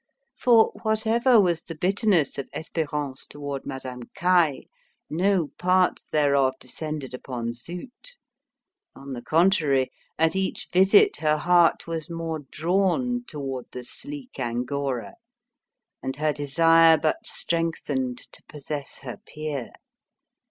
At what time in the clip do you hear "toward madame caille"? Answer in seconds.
3.27-4.63